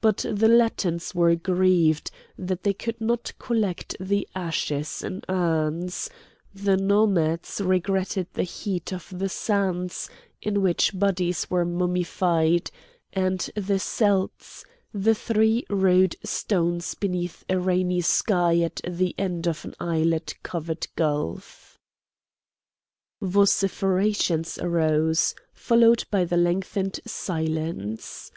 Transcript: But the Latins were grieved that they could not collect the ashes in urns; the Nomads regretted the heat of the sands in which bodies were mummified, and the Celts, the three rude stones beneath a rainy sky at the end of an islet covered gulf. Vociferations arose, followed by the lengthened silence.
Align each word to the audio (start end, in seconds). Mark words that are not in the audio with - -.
But 0.00 0.18
the 0.30 0.46
Latins 0.46 1.12
were 1.12 1.34
grieved 1.34 2.12
that 2.38 2.62
they 2.62 2.72
could 2.72 3.00
not 3.00 3.32
collect 3.40 3.96
the 3.98 4.28
ashes 4.32 5.02
in 5.02 5.22
urns; 5.28 6.08
the 6.54 6.76
Nomads 6.76 7.60
regretted 7.60 8.28
the 8.34 8.44
heat 8.44 8.92
of 8.92 9.12
the 9.18 9.28
sands 9.28 10.08
in 10.40 10.62
which 10.62 10.96
bodies 10.96 11.50
were 11.50 11.64
mummified, 11.64 12.70
and 13.12 13.40
the 13.56 13.80
Celts, 13.80 14.64
the 14.94 15.16
three 15.16 15.66
rude 15.68 16.14
stones 16.22 16.94
beneath 16.94 17.44
a 17.48 17.58
rainy 17.58 18.02
sky 18.02 18.60
at 18.60 18.80
the 18.86 19.16
end 19.18 19.48
of 19.48 19.64
an 19.64 19.74
islet 19.80 20.36
covered 20.44 20.86
gulf. 20.94 21.76
Vociferations 23.20 24.58
arose, 24.60 25.34
followed 25.52 26.04
by 26.12 26.24
the 26.24 26.36
lengthened 26.36 27.00
silence. 27.04 28.30